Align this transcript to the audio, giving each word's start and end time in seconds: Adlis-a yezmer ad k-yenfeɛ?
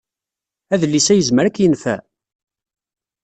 Adlis-a 0.73 1.13
yezmer 1.15 1.45
ad 1.45 1.53
k-yenfeɛ? 1.55 1.99